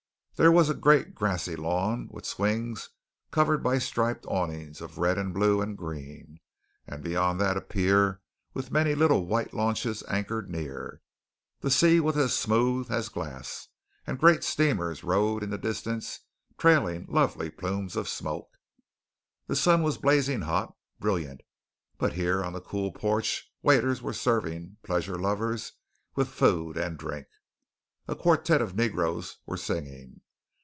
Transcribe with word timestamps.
There 0.35 0.51
was 0.51 0.71
a 0.71 0.73
great 0.73 1.13
grassy 1.13 1.55
lawn 1.55 2.09
with 2.09 2.25
swings 2.25 2.89
covered 3.29 3.61
by 3.61 3.77
striped 3.77 4.25
awnings 4.25 4.81
of 4.81 4.97
red 4.97 5.19
and 5.19 5.35
blue 5.35 5.61
and 5.61 5.77
green, 5.77 6.39
and 6.87 7.03
beyond 7.03 7.39
that 7.39 7.57
a 7.57 7.61
pier 7.61 8.21
with 8.55 8.71
many 8.71 8.95
little 8.95 9.27
white 9.27 9.53
launches 9.53 10.01
anchored 10.07 10.49
near. 10.49 10.99
The 11.59 11.69
sea 11.69 11.99
was 11.99 12.17
as 12.17 12.35
smooth 12.35 12.89
as 12.91 13.07
glass 13.07 13.67
and 14.07 14.17
great 14.17 14.43
steamers 14.43 15.03
rode 15.03 15.43
in 15.43 15.51
the 15.51 15.59
distance 15.59 16.21
trailing 16.57 17.05
lovely 17.07 17.51
plumes 17.51 17.95
of 17.95 18.09
smoke. 18.09 18.49
The 19.45 19.55
sun 19.55 19.83
was 19.83 19.99
blazing 19.99 20.41
hot, 20.41 20.75
brilliant, 20.99 21.41
but 21.99 22.13
here 22.13 22.43
on 22.43 22.53
the 22.53 22.61
cool 22.61 22.91
porch 22.93 23.47
waiters 23.61 24.01
were 24.01 24.11
serving 24.11 24.77
pleasure 24.81 25.19
lovers 25.19 25.73
with 26.15 26.29
food 26.29 26.77
and 26.77 26.97
drink. 26.97 27.27
A 28.07 28.15
quartette 28.15 28.59
of 28.63 28.75
negroes 28.75 29.37
were 29.45 29.55
singing. 29.55 30.21